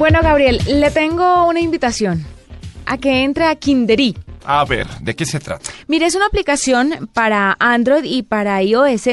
Bueno, 0.00 0.20
Gabriel, 0.22 0.58
le 0.66 0.90
tengo 0.90 1.46
una 1.46 1.60
invitación 1.60 2.24
a 2.86 2.96
que 2.96 3.22
entre 3.22 3.44
a 3.44 3.54
Kinderí. 3.54 4.16
A 4.44 4.64
ver, 4.64 4.86
¿de 5.00 5.14
qué 5.14 5.26
se 5.26 5.38
trata? 5.40 5.70
Mire, 5.86 6.06
es 6.06 6.14
una 6.14 6.26
aplicación 6.26 7.08
para 7.12 7.56
Android 7.60 8.04
y 8.04 8.22
para 8.22 8.62
iOS 8.62 9.08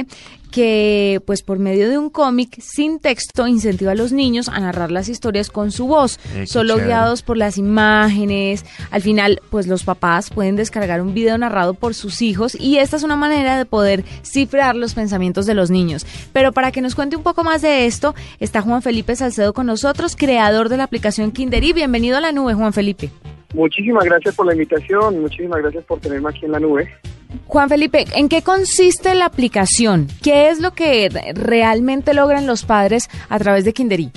que, 0.51 1.21
pues 1.27 1.43
por 1.43 1.59
medio 1.59 1.89
de 1.89 1.97
un 1.97 2.09
cómic 2.09 2.57
sin 2.61 2.99
texto, 2.99 3.45
incentiva 3.47 3.91
a 3.91 3.95
los 3.95 4.13
niños 4.13 4.47
a 4.47 4.57
narrar 4.61 4.91
las 4.91 5.09
historias 5.09 5.49
con 5.49 5.71
su 5.73 5.87
voz, 5.87 6.19
Eh, 6.33 6.47
solo 6.47 6.75
chévere. 6.75 6.87
guiados 6.87 7.21
por 7.21 7.35
las 7.35 7.57
imágenes. 7.57 8.63
Al 8.89 9.01
final, 9.01 9.41
pues 9.49 9.67
los 9.67 9.83
papás 9.83 10.29
pueden 10.29 10.55
descargar 10.55 11.01
un 11.01 11.13
video 11.13 11.37
narrado 11.37 11.73
por 11.73 11.93
sus 11.93 12.21
hijos 12.21 12.55
y 12.57 12.77
esta 12.77 12.95
es 12.95 13.03
una 13.03 13.17
manera 13.17 13.57
de 13.57 13.65
poder 13.65 14.05
cifrar 14.23 14.77
los 14.77 14.93
pensamientos 14.93 15.45
de 15.45 15.53
los 15.53 15.69
niños. 15.69 16.05
Pero 16.31 16.53
para 16.53 16.71
que 16.71 16.81
nos 16.81 16.95
cuente 16.95 17.17
un 17.17 17.23
poco 17.23 17.43
más 17.43 17.61
de 17.61 17.85
esto, 17.85 18.15
está 18.39 18.61
Juan 18.61 18.81
Felipe 18.81 19.15
Salcedo 19.17 19.53
con 19.53 19.65
nosotros, 19.67 20.15
creador 20.15 20.69
de 20.69 20.77
la 20.77 20.85
aplicación 20.85 21.31
Kinderí. 21.31 21.73
Bienvenido 21.73 22.17
a 22.17 22.21
la 22.21 22.31
nube, 22.31 22.53
Juan 22.53 22.71
Felipe. 22.71 23.11
Muchísimas 23.57 24.05
gracias 24.05 24.35
por 24.35 24.45
la 24.45 24.53
invitación, 24.53 25.19
muchísimas 25.19 25.59
gracias 25.63 25.83
por 25.85 25.99
tenerme 25.99 26.29
aquí 26.29 26.45
en 26.45 26.51
la 26.51 26.59
nube. 26.59 26.87
Juan 27.47 27.67
Felipe, 27.67 28.05
¿en 28.15 28.29
qué 28.29 28.43
consiste 28.43 29.15
la 29.15 29.25
aplicación? 29.25 30.05
¿Qué 30.21 30.49
es 30.49 30.61
lo 30.61 30.75
que 30.75 31.09
realmente 31.33 32.13
logran 32.13 32.45
los 32.45 32.65
padres 32.65 33.09
a 33.29 33.39
través 33.39 33.65
de 33.65 33.73
Kinderí? 33.73 34.11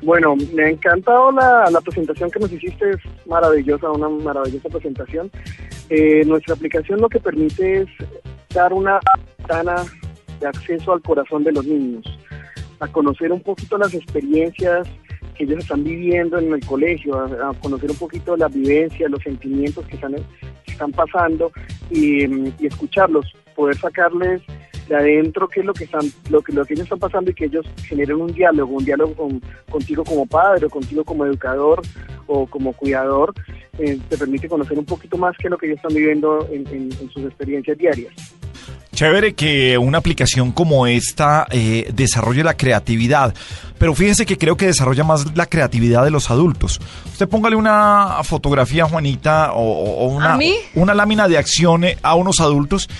Bueno, 0.00 0.34
me 0.54 0.64
ha 0.64 0.70
encantado 0.70 1.30
la, 1.30 1.68
la 1.70 1.80
presentación 1.82 2.30
que 2.30 2.40
nos 2.40 2.50
hiciste, 2.50 2.92
es 2.92 3.26
maravillosa, 3.26 3.90
una 3.90 4.08
maravillosa 4.08 4.70
presentación. 4.70 5.30
Eh, 5.90 6.24
nuestra 6.24 6.54
aplicación 6.54 7.02
lo 7.02 7.10
que 7.10 7.20
permite 7.20 7.82
es 7.82 7.88
dar 8.54 8.72
una 8.72 8.98
ventana 9.36 9.84
de 10.40 10.46
acceso 10.46 10.94
al 10.94 11.02
corazón 11.02 11.44
de 11.44 11.52
los 11.52 11.66
niños, 11.66 12.06
a 12.78 12.88
conocer 12.88 13.30
un 13.30 13.42
poquito 13.42 13.76
las 13.76 13.92
experiencias 13.92 14.88
que 15.46 15.52
ellos 15.52 15.60
están 15.64 15.82
viviendo 15.84 16.38
en 16.38 16.52
el 16.52 16.64
colegio, 16.66 17.18
a, 17.18 17.24
a 17.50 17.52
conocer 17.54 17.90
un 17.90 17.96
poquito 17.96 18.36
las 18.36 18.52
vivencias, 18.52 19.10
los 19.10 19.22
sentimientos 19.22 19.86
que 19.86 19.94
están, 19.94 20.14
que 20.64 20.72
están 20.72 20.92
pasando 20.92 21.50
y, 21.90 22.26
mm, 22.26 22.52
y 22.58 22.66
escucharlos, 22.66 23.26
poder 23.56 23.76
sacarles 23.78 24.42
de 24.88 24.96
adentro 24.96 25.48
qué 25.48 25.60
es 25.60 25.66
lo 25.66 25.72
que 25.72 25.84
están 25.84 26.02
lo 26.30 26.42
que 26.42 26.52
lo 26.52 26.64
que 26.64 26.74
ellos 26.74 26.84
están 26.84 26.98
pasando 26.98 27.30
y 27.30 27.34
que 27.34 27.44
ellos 27.44 27.64
generen 27.84 28.16
un 28.20 28.32
diálogo 28.32 28.74
un 28.76 28.84
diálogo 28.84 29.14
con- 29.14 29.40
contigo 29.70 30.02
como 30.02 30.26
padre 30.26 30.66
o 30.66 30.68
contigo 30.68 31.04
como 31.04 31.24
educador 31.24 31.80
o 32.26 32.44
como 32.46 32.72
cuidador 32.72 33.32
eh, 33.78 33.98
te 34.08 34.18
permite 34.18 34.48
conocer 34.48 34.76
un 34.76 34.84
poquito 34.84 35.16
más 35.16 35.36
qué 35.38 35.46
es 35.46 35.50
lo 35.52 35.58
que 35.58 35.66
ellos 35.66 35.76
están 35.76 35.94
viviendo 35.94 36.44
en, 36.52 36.66
en- 36.68 36.90
en 37.00 37.10
sus 37.10 37.22
experiencias 37.24 37.78
diarias. 37.78 38.12
Chévere 38.92 39.34
que 39.34 39.78
una 39.78 39.98
aplicación 39.98 40.50
como 40.52 40.86
esta 40.88 41.46
eh, 41.52 41.88
desarrolle 41.94 42.42
la 42.42 42.56
creatividad, 42.56 43.32
pero 43.80 43.94
fíjese 43.94 44.26
que 44.26 44.36
creo 44.36 44.58
que 44.58 44.66
desarrolla 44.66 45.04
más 45.04 45.34
la 45.34 45.46
creatividad 45.46 46.04
de 46.04 46.10
los 46.10 46.30
adultos. 46.30 46.78
Usted 47.06 47.26
póngale 47.26 47.56
una 47.56 48.18
fotografía, 48.24 48.84
Juanita, 48.84 49.52
o, 49.54 50.06
una, 50.06 50.38
una 50.74 50.92
lámina 50.92 51.28
de 51.28 51.38
acción 51.38 51.84
eh, 51.84 51.96
a 52.02 52.14
unos 52.14 52.40
adultos. 52.40 52.90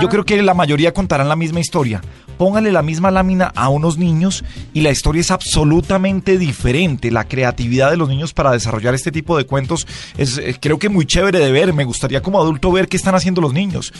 Yo 0.00 0.08
creo 0.08 0.24
que 0.24 0.40
la 0.42 0.54
mayoría 0.54 0.94
contarán 0.94 1.28
la 1.28 1.36
misma 1.36 1.60
historia. 1.60 2.00
Póngale 2.38 2.72
la 2.72 2.80
misma 2.80 3.10
lámina 3.10 3.52
a 3.54 3.68
unos 3.68 3.98
niños 3.98 4.42
y 4.72 4.80
la 4.80 4.90
historia 4.90 5.20
es 5.20 5.30
absolutamente 5.30 6.38
diferente. 6.38 7.10
La 7.10 7.24
creatividad 7.24 7.90
de 7.90 7.98
los 7.98 8.08
niños 8.08 8.32
para 8.32 8.52
desarrollar 8.52 8.94
este 8.94 9.12
tipo 9.12 9.36
de 9.36 9.44
cuentos 9.44 9.86
es 10.16 10.38
eh, 10.38 10.56
creo 10.58 10.78
que 10.78 10.88
muy 10.88 11.04
chévere 11.04 11.38
de 11.38 11.52
ver. 11.52 11.74
Me 11.74 11.84
gustaría 11.84 12.22
como 12.22 12.40
adulto 12.40 12.72
ver 12.72 12.88
qué 12.88 12.96
están 12.96 13.14
haciendo 13.14 13.42
los 13.42 13.52
niños. 13.52 13.92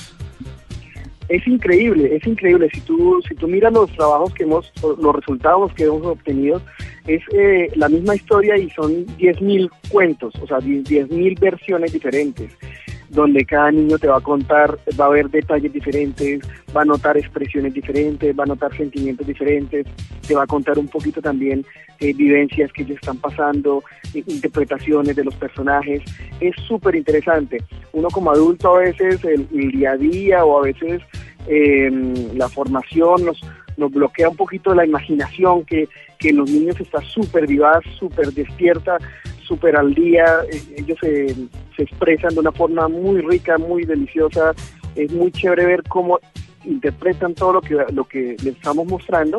Es 1.30 1.46
increíble, 1.46 2.16
es 2.16 2.26
increíble. 2.26 2.68
Si 2.74 2.80
tú, 2.80 3.22
si 3.28 3.36
tú 3.36 3.46
miras 3.46 3.72
los 3.72 3.90
trabajos 3.92 4.34
que 4.34 4.42
hemos, 4.42 4.70
los 4.82 5.14
resultados 5.14 5.72
que 5.74 5.84
hemos 5.84 6.04
obtenido, 6.04 6.60
es 7.06 7.22
eh, 7.32 7.70
la 7.76 7.88
misma 7.88 8.16
historia 8.16 8.58
y 8.58 8.68
son 8.70 9.06
10.000 9.16 9.70
cuentos, 9.90 10.34
o 10.42 10.46
sea, 10.48 10.58
10.000 10.58 11.38
versiones 11.38 11.92
diferentes, 11.92 12.50
donde 13.10 13.44
cada 13.44 13.70
niño 13.70 13.96
te 13.98 14.08
va 14.08 14.18
a 14.18 14.20
contar, 14.20 14.76
va 15.00 15.06
a 15.06 15.10
ver 15.10 15.30
detalles 15.30 15.72
diferentes, 15.72 16.40
va 16.76 16.82
a 16.82 16.84
notar 16.84 17.16
expresiones 17.16 17.74
diferentes, 17.74 18.36
va 18.36 18.42
a 18.42 18.48
notar 18.48 18.76
sentimientos 18.76 19.24
diferentes, 19.24 19.86
te 20.26 20.34
va 20.34 20.42
a 20.42 20.48
contar 20.48 20.80
un 20.80 20.88
poquito 20.88 21.22
también 21.22 21.64
eh, 22.00 22.12
vivencias 22.12 22.72
que 22.72 22.82
ellos 22.82 22.96
están 22.96 23.18
pasando, 23.18 23.84
interpretaciones 24.14 25.14
de 25.14 25.24
los 25.24 25.34
personajes. 25.36 26.02
Es 26.40 26.56
súper 26.66 26.96
interesante. 26.96 27.58
Uno 27.92 28.08
como 28.08 28.32
adulto 28.32 28.74
a 28.74 28.80
veces 28.80 29.24
el 29.24 29.46
día 29.48 29.92
a 29.92 29.96
día 29.96 30.44
o 30.44 30.58
a 30.58 30.62
veces 30.62 31.02
eh, 31.46 31.90
la 32.34 32.48
formación 32.48 33.24
nos, 33.24 33.40
nos 33.76 33.90
bloquea 33.92 34.28
un 34.28 34.36
poquito 34.36 34.74
la 34.74 34.84
imaginación 34.86 35.64
que, 35.64 35.88
que 36.18 36.32
los 36.32 36.50
niños 36.50 36.78
está 36.80 37.00
súper 37.02 37.46
vivaz, 37.46 37.82
súper 37.98 38.32
despierta, 38.32 38.98
súper 39.42 39.76
al 39.76 39.94
día. 39.94 40.24
Eh, 40.52 40.60
Ellos 40.78 40.98
se, 41.00 41.28
se 41.76 41.82
expresan 41.82 42.34
de 42.34 42.40
una 42.40 42.52
forma 42.52 42.88
muy 42.88 43.20
rica, 43.22 43.58
muy 43.58 43.84
deliciosa. 43.84 44.52
Es 44.96 45.12
muy 45.12 45.30
chévere 45.32 45.66
ver 45.66 45.82
cómo 45.88 46.18
interpretan 46.64 47.34
todo 47.34 47.54
lo 47.54 47.60
que, 47.62 47.74
lo 47.92 48.04
que 48.04 48.36
les 48.42 48.54
estamos 48.56 48.86
mostrando 48.86 49.38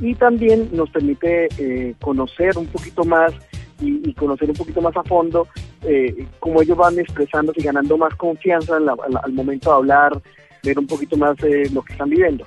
y 0.00 0.14
también 0.14 0.68
nos 0.72 0.90
permite 0.90 1.48
eh, 1.58 1.94
conocer 2.00 2.56
un 2.58 2.66
poquito 2.66 3.04
más 3.04 3.32
y, 3.80 4.12
conocer 4.14 4.50
un 4.50 4.56
poquito 4.56 4.80
más 4.82 4.94
a 4.96 5.02
fondo 5.04 5.46
eh, 5.82 6.26
cómo 6.40 6.60
ellos 6.60 6.76
van 6.76 6.98
expresándose 6.98 7.60
y 7.60 7.64
ganando 7.64 7.96
más 7.96 8.14
confianza 8.16 8.76
en 8.76 8.86
la- 8.86 8.96
al 9.22 9.32
momento 9.32 9.70
de 9.70 9.76
hablar, 9.76 10.20
ver 10.62 10.78
un 10.78 10.86
poquito 10.86 11.16
más 11.16 11.36
eh, 11.42 11.68
lo 11.72 11.82
que 11.82 11.92
están 11.92 12.08
viviendo. 12.10 12.44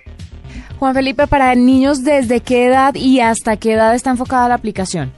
Juan 0.79 0.93
Felipe, 0.95 1.27
para 1.27 1.53
niños, 1.55 2.03
¿desde 2.03 2.39
qué 2.41 2.65
edad 2.65 2.95
y 2.95 3.19
hasta 3.19 3.57
qué 3.57 3.73
edad 3.73 3.93
está 3.95 4.09
enfocada 4.09 4.47
la 4.49 4.55
aplicación? 4.55 5.11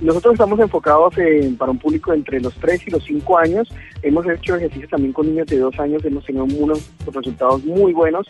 Nosotros 0.00 0.34
estamos 0.34 0.60
enfocados 0.60 1.18
en- 1.18 1.56
para 1.56 1.72
un 1.72 1.78
público 1.78 2.12
entre 2.12 2.40
los 2.40 2.54
3 2.54 2.80
y 2.86 2.90
los 2.92 3.02
5 3.04 3.36
años. 3.36 3.68
Hemos 4.02 4.24
hecho 4.28 4.54
ejercicios 4.54 4.88
también 4.90 5.12
con 5.12 5.26
niños 5.26 5.48
de 5.48 5.58
2 5.58 5.76
años, 5.80 6.04
hemos 6.04 6.24
tenido 6.24 6.44
unos 6.44 6.88
resultados 7.12 7.64
muy 7.64 7.92
buenos. 7.92 8.28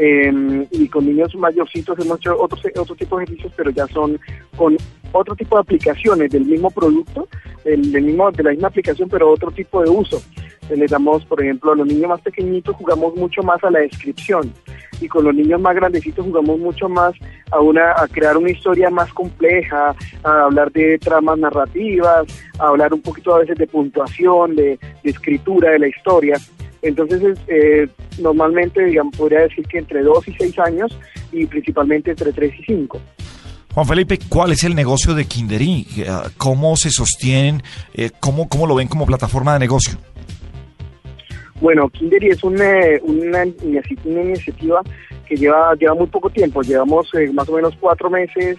Eh, 0.00 0.32
y 0.70 0.86
con 0.88 1.06
niños 1.06 1.34
mayorcitos 1.34 1.98
hemos 1.98 2.18
hecho 2.20 2.40
otros 2.40 2.60
otro 2.78 2.94
tipo 2.94 3.18
de 3.18 3.24
ejercicios, 3.24 3.52
pero 3.56 3.70
ya 3.70 3.84
son 3.88 4.16
con 4.56 4.76
otro 5.10 5.34
tipo 5.34 5.56
de 5.56 5.62
aplicaciones 5.62 6.30
del 6.30 6.44
mismo 6.44 6.70
producto, 6.70 7.26
del, 7.64 7.90
del 7.90 8.04
mismo, 8.04 8.30
de 8.30 8.44
la 8.44 8.50
misma 8.50 8.68
aplicación, 8.68 9.08
pero 9.08 9.28
otro 9.28 9.50
tipo 9.50 9.82
de 9.82 9.90
uso. 9.90 10.22
Eh, 10.70 10.76
Les 10.76 10.90
damos, 10.90 11.24
por 11.24 11.42
ejemplo, 11.42 11.72
a 11.72 11.76
los 11.76 11.86
niños 11.86 12.08
más 12.08 12.20
pequeñitos 12.20 12.76
jugamos 12.76 13.14
mucho 13.16 13.42
más 13.42 13.62
a 13.64 13.70
la 13.70 13.80
descripción 13.80 14.52
y 15.00 15.08
con 15.08 15.24
los 15.24 15.34
niños 15.34 15.60
más 15.60 15.74
grandecitos 15.74 16.24
jugamos 16.24 16.58
mucho 16.58 16.88
más 16.88 17.14
a 17.50 17.60
una 17.60 17.92
a 17.92 18.06
crear 18.08 18.36
una 18.36 18.50
historia 18.50 18.90
más 18.90 19.12
compleja, 19.12 19.94
a 20.24 20.42
hablar 20.42 20.72
de 20.72 20.98
tramas 20.98 21.38
narrativas, 21.38 22.26
a 22.58 22.68
hablar 22.68 22.92
un 22.92 23.02
poquito 23.02 23.34
a 23.34 23.40
veces 23.40 23.56
de 23.56 23.66
puntuación, 23.66 24.56
de, 24.56 24.78
de 25.02 25.10
escritura 25.10 25.70
de 25.70 25.78
la 25.78 25.88
historia. 25.88 26.36
Entonces, 26.82 27.22
es, 27.22 27.38
eh, 27.48 27.88
normalmente, 28.20 28.80
podría 29.16 29.40
decir 29.40 29.66
que 29.66 29.78
entre 29.78 30.02
2 30.02 30.28
y 30.28 30.32
6 30.34 30.58
años 30.60 30.98
y 31.32 31.46
principalmente 31.46 32.10
entre 32.10 32.32
3 32.32 32.52
y 32.60 32.64
5. 32.64 33.00
Juan 33.74 33.86
Felipe, 33.86 34.18
¿cuál 34.28 34.52
es 34.52 34.64
el 34.64 34.74
negocio 34.74 35.14
de 35.14 35.26
Kinderí? 35.26 35.86
Eh, 35.98 36.06
¿Cómo 36.36 36.76
se 36.76 36.90
sostienen? 36.90 37.62
Eh, 37.94 38.10
¿cómo, 38.18 38.48
¿Cómo 38.48 38.66
lo 38.66 38.74
ven 38.74 38.88
como 38.88 39.06
plataforma 39.06 39.52
de 39.52 39.60
negocio? 39.60 39.98
Bueno, 41.60 41.88
Kindery 41.88 42.28
es 42.28 42.44
una, 42.44 42.72
una, 43.02 43.44
inici- 43.44 43.98
una 44.04 44.22
iniciativa 44.22 44.80
que 45.26 45.36
lleva, 45.36 45.74
lleva 45.74 45.94
muy 45.94 46.06
poco 46.06 46.30
tiempo, 46.30 46.62
llevamos 46.62 47.12
eh, 47.14 47.30
más 47.32 47.48
o 47.48 47.52
menos 47.56 47.74
cuatro 47.80 48.08
meses 48.08 48.56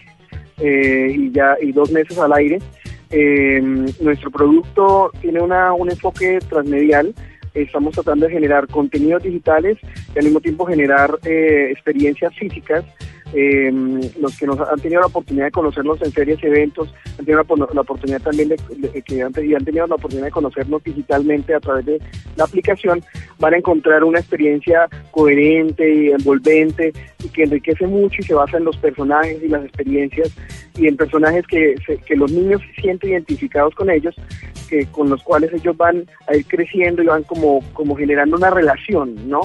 eh, 0.57 1.07
y 1.17 1.31
ya 1.31 1.55
y 1.61 1.71
dos 1.71 1.91
meses 1.91 2.17
al 2.17 2.33
aire. 2.33 2.59
Eh, 3.11 3.59
nuestro 4.01 4.29
producto 4.29 5.11
tiene 5.21 5.41
una, 5.41 5.73
un 5.73 5.89
enfoque 5.89 6.39
transmedial. 6.49 7.13
Estamos 7.55 7.95
tratando 7.95 8.27
de 8.27 8.33
generar 8.33 8.67
contenidos 8.67 9.23
digitales 9.23 9.77
y 10.13 10.19
al 10.19 10.25
mismo 10.25 10.39
tiempo 10.41 10.65
generar 10.65 11.17
eh, 11.25 11.69
experiencias 11.71 12.35
físicas. 12.35 12.85
Eh, 13.33 13.71
los 14.19 14.37
que 14.37 14.47
nos 14.47 14.59
han 14.59 14.79
tenido 14.79 15.01
la 15.01 15.07
oportunidad 15.07 15.45
de 15.45 15.51
conocernos 15.51 16.01
en 16.01 16.11
ferias 16.11 16.39
y 16.41 16.47
eventos, 16.47 16.93
han 17.17 17.25
tenido 17.25 17.37
la, 17.37 17.43
por- 17.43 17.75
la 17.75 17.81
oportunidad 17.81 18.21
también 18.21 18.49
de, 18.49 18.57
que 19.03 19.21
han, 19.21 19.33
tenido 19.33 19.85
la 19.87 19.95
oportunidad 19.95 20.25
de 20.25 20.31
conocernos 20.31 20.83
digitalmente 20.83 21.53
a 21.53 21.59
través 21.59 21.85
de 21.85 22.01
la 22.35 22.45
aplicación, 22.45 23.03
van 23.39 23.53
a 23.53 23.57
encontrar 23.57 24.03
una 24.03 24.19
experiencia 24.19 24.87
coherente 25.11 25.93
y 25.93 26.09
envolvente 26.11 26.93
y 27.23 27.27
que 27.29 27.39
que 27.39 27.43
enriquece 27.43 27.87
mucho 27.87 28.17
y 28.19 28.25
se 28.25 28.33
basa 28.33 28.57
en 28.57 28.65
los 28.65 28.75
personajes 28.77 29.41
y 29.41 29.47
las 29.47 29.63
experiencias 29.63 30.29
y 30.77 30.87
en 30.87 30.97
personajes 30.97 31.47
que, 31.47 31.75
que 32.05 32.15
los 32.17 32.29
niños 32.31 32.61
se 32.75 32.81
sienten 32.81 33.11
identificados 33.11 33.73
con 33.75 33.89
ellos, 33.89 34.13
que 34.69 34.85
con 34.87 35.09
los 35.09 35.23
cuales 35.23 35.53
ellos 35.53 35.77
van 35.77 36.05
a 36.27 36.35
ir 36.35 36.45
creciendo 36.47 37.01
y 37.01 37.05
van 37.05 37.23
como 37.23 37.95
generando 37.95 38.35
una 38.35 38.49
relación, 38.49 39.15
¿no? 39.29 39.41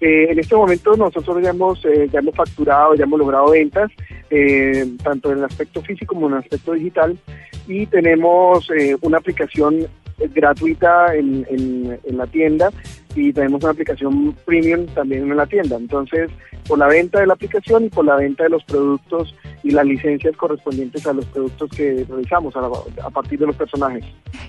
Eh, 0.00 0.28
en 0.30 0.38
este 0.38 0.54
momento 0.54 0.96
nosotros 0.96 1.42
ya 1.42 1.50
hemos, 1.50 1.84
eh, 1.84 2.08
ya 2.12 2.20
hemos 2.20 2.34
facturado, 2.34 2.94
ya 2.94 3.04
hemos 3.04 3.18
logrado 3.18 3.50
ventas, 3.50 3.90
eh, 4.30 4.86
tanto 5.02 5.32
en 5.32 5.38
el 5.38 5.44
aspecto 5.44 5.82
físico 5.82 6.14
como 6.14 6.28
en 6.28 6.34
el 6.34 6.38
aspecto 6.40 6.72
digital, 6.72 7.18
y 7.66 7.86
tenemos 7.86 8.68
una 9.02 9.18
aplicación 9.18 9.86
gratuita 10.34 11.14
en, 11.14 11.46
en, 11.50 12.16
la 12.16 12.26
tienda 12.26 12.70
y 13.14 13.32
tenemos 13.32 13.62
una 13.62 13.72
aplicación 13.72 14.34
premium 14.44 14.86
también 14.86 15.30
en 15.30 15.36
la 15.36 15.46
tienda. 15.46 15.76
Entonces, 15.76 16.30
por 16.66 16.78
la 16.78 16.86
venta 16.86 17.20
de 17.20 17.26
la 17.26 17.34
aplicación 17.34 17.84
y 17.84 17.88
por 17.88 18.04
la 18.04 18.16
venta 18.16 18.44
de 18.44 18.50
los 18.50 18.64
productos 18.64 19.34
y 19.62 19.70
las 19.70 19.84
licencias 19.84 20.36
correspondientes 20.36 21.06
a 21.06 21.12
los 21.12 21.24
productos 21.26 21.70
que 21.70 22.04
realizamos 22.08 22.54
a, 22.56 23.10
partir 23.10 23.38
de 23.38 23.46
los 23.46 23.56
personajes. 23.56 24.04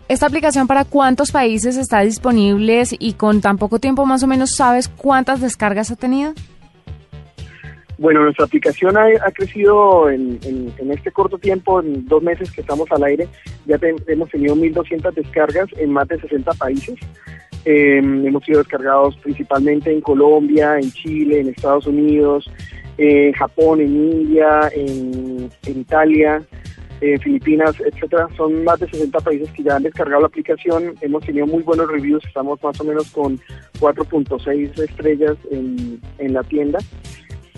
¿Esta 0.09 0.25
aplicación 0.25 0.65
para 0.65 0.85
cuántos 0.85 1.31
países 1.31 1.77
está 1.77 2.00
disponible 2.00 2.81
y 2.97 3.13
con 3.13 3.41
tan 3.41 3.59
poco 3.59 3.77
tiempo 3.77 4.07
más 4.07 4.23
o 4.23 4.27
menos 4.27 4.56
sabes 4.56 4.88
cuántas 4.88 5.39
descargas 5.39 5.91
ha 5.91 5.95
tenido? 5.95 6.33
Bueno, 8.00 8.23
nuestra 8.23 8.45
aplicación 8.45 8.97
ha, 8.97 9.31
crecido 9.31 10.09
en, 10.09 10.39
este 10.89 11.11
corto 11.11 11.38
tiempo, 11.38 11.79
en 11.79 12.07
dos 12.07 12.23
meses 12.23 12.50
que 12.51 12.61
estamos 12.61 12.91
al 12.91 13.03
aire, 13.03 13.27
ya 13.67 13.77
hemos 14.07 14.29
tenido 14.31 14.56
1.200 14.56 15.13
descargas 15.13 15.67
en 15.77 15.91
más 15.91 16.07
de 16.07 16.19
60 16.19 16.53
países. 16.53 16.95
Em, 17.65 18.25
hemos 18.25 18.44
sido 18.45 18.59
descargados 18.59 19.15
principalmente 19.17 19.91
en 19.91 20.01
Colombia, 20.01 20.79
en 20.79 20.91
Chile, 20.91 21.41
en 21.41 21.50
Estados 21.50 21.85
Unidos, 21.85 22.50
en 22.97 23.33
Japón, 23.33 23.79
en 23.79 23.95
India, 23.95 24.71
en, 24.73 25.51
Italia, 25.67 26.41
en 27.01 27.19
Filipinas, 27.19 27.75
etcétera. 27.80 28.28
Son 28.36 28.63
más 28.63 28.80
de 28.80 28.90
60 28.90 29.19
países 29.19 29.51
que 29.51 29.63
ya 29.63 29.75
han 29.75 29.84
descargado 29.84 30.22
la 30.22 30.28
aplicación. 30.28 30.96
Hemos 31.01 31.24
tenido 31.25 31.48
muy 31.48 31.63
buenos 31.63 31.90
reviews, 31.90 32.24
estamos 32.25 32.62
más 32.63 32.80
o 32.80 32.84
menos 32.84 33.10
con 33.12 33.40
4.6 33.80 34.80
estrellas 34.80 35.38
en, 35.51 36.01
en 36.18 36.34
la 36.34 36.44
tienda 36.44 36.80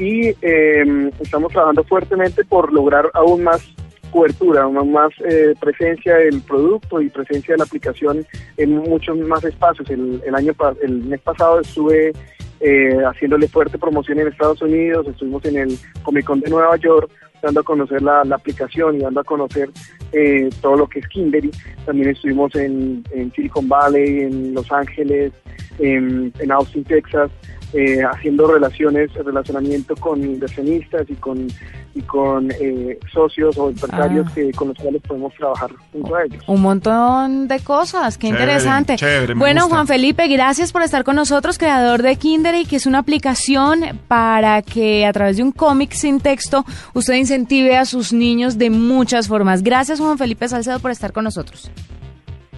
y 0.02 0.34
em, 0.42 1.12
estamos 1.20 1.52
trabajando 1.52 1.84
fuertemente 1.84 2.44
por 2.46 2.74
lograr 2.74 3.10
aún 3.14 3.44
más 3.44 3.62
cobertura, 4.10 4.64
aún 4.64 4.92
más 4.92 5.12
eh, 5.24 5.54
presencia 5.60 6.16
del 6.16 6.42
producto 6.42 7.02
y 7.02 7.10
presencia 7.10 7.54
de 7.54 7.60
la 7.60 7.66
aplicación 7.66 8.26
en 8.58 8.78
muchos 8.78 9.18
más 9.20 9.44
espacios. 9.44 9.90
El, 9.90 10.22
año 10.34 10.54
el 10.82 11.04
mes 11.04 11.22
pasado 11.22 11.62
estuve 11.62 12.12
eh, 12.60 12.98
haciéndole 13.06 13.48
fuerte 13.48 13.78
promoción 13.78 14.20
en 14.20 14.28
Estados 14.28 14.62
Unidos, 14.62 15.08
estuvimos 15.08 15.46
en 15.46 15.58
el 15.58 15.78
Comic 16.04 16.26
Con 16.26 16.40
de 16.40 16.50
Nueva 16.50 16.76
York 16.78 17.10
dando 17.42 17.62
a 17.62 17.64
conocer 17.64 18.02
la, 18.02 18.22
aplicación 18.22 18.96
y 18.96 19.00
dando 19.00 19.22
a 19.22 19.24
conocer 19.24 19.70
eh, 20.12 20.50
todo 20.62 20.76
lo 20.78 20.88
que 20.88 21.00
es 21.00 21.08
Kindery. 21.08 21.52
También 21.86 22.10
estuvimos 22.10 22.56
en, 22.56 23.04
Silicon 23.36 23.68
Valley, 23.68 24.22
en 24.22 24.54
Los 24.54 24.72
Ángeles, 24.72 25.34
en 25.80 26.52
Austin, 26.52 26.84
Texas. 26.84 27.32
Eh, 27.74 28.04
haciendo 28.04 28.52
relaciones, 28.52 29.14
relacionamiento 29.14 29.96
con 29.96 30.22
inversionistas 30.22 31.10
y 31.10 31.14
con 31.14 31.48
y 31.94 32.02
con 32.02 32.52
eh, 32.52 32.98
socios 33.12 33.58
o 33.58 33.70
empresarios 33.70 34.28
ah. 34.30 34.32
que 34.34 34.52
con 34.52 34.70
los 34.70 34.78
cuales 34.78 35.02
podemos 35.02 35.34
trabajar 35.36 35.72
junto 35.92 36.16
a 36.16 36.24
ellos. 36.24 36.44
Un 36.48 36.62
montón 36.62 37.48
de 37.48 37.60
cosas, 37.60 38.18
qué 38.18 38.28
interesante. 38.28 38.96
bueno, 39.36 39.68
Juan 39.68 39.88
Felipe, 39.88 40.28
gracias 40.28 40.72
por 40.72 40.84
estar 40.84 41.04
con 41.04 41.16
nosotros, 41.16 41.58
creador 41.58 42.02
de 42.02 42.16
Kindery, 42.16 42.66
que 42.66 42.78
es 42.78 42.86
una 42.86 43.00
aplicación 43.00 44.00
para 44.08 44.62
que 44.62 45.06
a 45.06 45.14
través 45.14 45.38
de 45.38 45.44
un 45.44 45.52
cómic 45.52 45.92
sin 45.92 46.20
texto 46.20 46.66
usted 46.94 47.16
incentive 47.16 47.78
a 47.78 47.86
sus 47.86 48.14
niños 48.14 48.58
de 48.58 48.70
muchas 48.70 49.28
formas. 49.28 49.64
Gracias, 49.64 50.00
Juan 50.00 50.18
Felipe 50.18 50.48
Salcedo, 50.48 50.80
por 50.80 50.92
estar 50.92 51.12
con 51.12 51.24
nosotros 51.24 51.72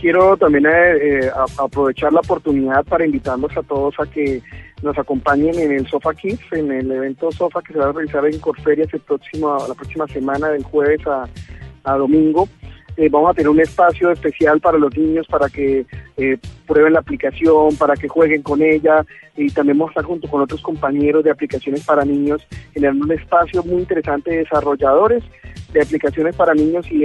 quiero 0.04 0.36
también 0.36 0.66
eh, 0.68 1.32
aprovechar 1.58 2.12
la 2.12 2.20
oportunidad 2.20 2.84
para 2.84 3.06
invitarlos 3.06 3.56
a 3.56 3.64
todos 3.64 3.96
a 3.98 4.06
que 4.06 4.42
nos 4.84 4.98
acompañen 4.98 5.58
en 5.58 5.72
el 5.72 5.88
Sofa 5.88 6.14
Kids, 6.14 6.42
en 6.52 6.72
el 6.72 6.92
evento 6.92 7.32
Sofa 7.32 7.62
que 7.62 7.74
se 7.74 7.80
va 7.80 7.90
a 7.90 7.92
realizar 7.94 8.26
en 8.26 8.40
Corferias 8.40 8.94
el 8.94 9.00
próximo, 9.00 9.58
la 9.68 9.74
próxima 9.74 10.08
semana, 10.08 10.50
del 10.50 10.64
jueves 10.64 11.02
a, 11.08 11.28
domingo. 11.98 12.48
Eh, 12.96 13.10
vamos 13.10 13.32
a 13.32 13.34
tener 13.34 13.50
un 13.50 13.60
espacio 13.60 14.12
especial 14.12 14.60
para 14.60 14.78
los 14.78 14.96
niños 14.96 15.26
para 15.28 15.50
que 15.50 15.86
eh, 16.16 16.38
prueben 16.68 16.94
la 16.94 17.00
aplicación, 17.00 17.76
para 17.78 17.96
que 17.96 18.08
jueguen 18.08 18.44
con 18.44 18.62
ella 18.62 19.04
y 19.36 19.50
también 19.50 19.80
vamos 19.80 19.90
a 19.90 19.94
estar 19.94 20.06
junto 20.06 20.28
con 20.28 20.42
otros 20.42 20.62
compañeros 20.62 21.24
de 21.24 21.32
aplicaciones 21.32 21.84
para 21.84 22.06
niños 22.06 22.46
en 22.76 23.02
un 23.02 23.12
espacio 23.12 23.64
muy 23.64 23.82
interesante 23.82 24.30
de 24.30 24.38
desarrolladores 24.38 25.24
de 25.74 25.82
aplicaciones 25.82 26.36
para 26.36 26.54
niños 26.54 26.86
y, 26.92 27.04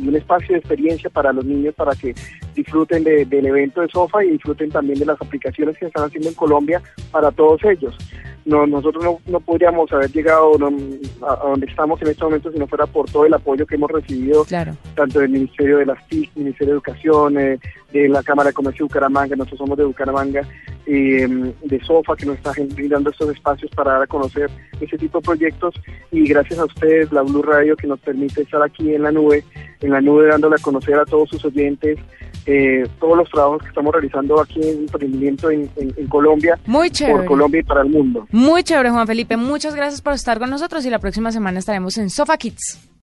un 0.00 0.16
espacio 0.16 0.54
de 0.54 0.58
experiencia 0.58 1.08
para 1.08 1.32
los 1.32 1.44
niños 1.44 1.74
para 1.74 1.94
que 1.94 2.14
disfruten 2.54 3.04
del 3.04 3.46
evento 3.46 3.80
de 3.80 3.88
SOFA 3.88 4.24
y 4.24 4.32
disfruten 4.32 4.70
también 4.70 4.98
de 4.98 5.06
las 5.06 5.20
aplicaciones 5.20 5.76
que 5.78 5.86
están 5.86 6.04
haciendo 6.04 6.28
en 6.28 6.34
Colombia 6.34 6.82
para 7.10 7.30
todos 7.30 7.62
ellos. 7.64 7.96
No, 8.44 8.66
nosotros 8.66 9.04
no, 9.04 9.20
no 9.26 9.38
podríamos 9.38 9.92
haber 9.92 10.10
llegado 10.10 10.54
a, 10.56 11.36
donde 11.48 11.66
estamos 11.66 12.02
en 12.02 12.08
este 12.08 12.24
momento 12.24 12.50
si 12.50 12.58
no 12.58 12.66
fuera 12.66 12.86
por 12.86 13.08
todo 13.08 13.24
el 13.24 13.34
apoyo 13.34 13.64
que 13.64 13.76
hemos 13.76 13.90
recibido, 13.90 14.44
tanto 14.44 15.20
del 15.20 15.28
Ministerio 15.28 15.78
de 15.78 15.86
las 15.86 16.04
TIC, 16.08 16.34
Ministerio 16.34 16.74
de 16.74 16.78
Educación, 16.78 17.38
eh, 17.38 17.60
de 17.92 18.08
la 18.08 18.22
Cámara 18.22 18.48
de 18.48 18.54
Comercio 18.54 18.84
de 18.84 18.88
Bucaramanga, 18.88 19.36
nosotros 19.36 19.58
somos 19.58 19.78
de 19.78 19.84
Bucaramanga, 19.84 20.40
eh, 20.86 21.54
de 21.62 21.80
SOFA, 21.84 22.16
que 22.16 22.26
nos 22.26 22.36
está 22.36 22.52
brindando 22.74 23.10
estos 23.10 23.30
espacios 23.30 23.70
para 23.76 23.92
dar 23.92 24.02
a 24.02 24.06
conocer 24.08 24.50
ese 24.80 24.98
tipo 24.98 25.18
de 25.18 25.24
proyectos 25.24 25.74
y 26.10 26.26
gracias 26.26 26.58
a 26.58 26.64
ustedes, 26.64 27.12
la 27.12 27.22
Blue 27.22 27.42
Radio, 27.42 27.76
que 27.76 27.86
nos 27.86 28.00
permite 28.00 28.42
estar 28.42 28.62
aquí 28.62 28.92
en 28.92 29.02
la 29.02 29.12
nube, 29.12 29.44
en 29.80 29.90
la 29.90 30.00
nube 30.00 30.26
dándole 30.26 30.56
a 30.56 30.62
conocer 30.62 30.98
a 30.98 31.04
todos 31.04 31.28
sus 31.28 31.44
oyentes 31.44 31.98
eh, 32.46 32.86
todos 33.00 33.16
los 33.16 33.30
trabajos 33.30 33.62
que 33.62 33.68
estamos 33.68 33.92
realizando 33.92 34.40
aquí 34.40 34.60
en 34.62 34.80
emprendimiento 34.80 35.50
en, 35.50 35.70
en, 35.76 36.06
Colombia, 36.08 36.58
Muy 36.66 36.90
por 36.90 37.24
Colombia 37.24 37.60
y 37.60 37.64
para 37.64 37.82
el 37.82 37.88
mundo. 37.88 38.26
Muy 38.30 38.62
chévere, 38.62 38.90
Juan 38.90 39.06
Felipe. 39.06 39.36
Muchas 39.36 39.74
gracias 39.74 40.02
por 40.02 40.12
estar 40.12 40.38
con 40.38 40.50
nosotros 40.50 40.84
y 40.84 40.90
la 40.90 40.98
próxima 40.98 41.32
semana 41.32 41.58
estaremos 41.58 41.98
en 41.98 42.10
Sofa 42.10 42.36
Kids. 42.36 42.91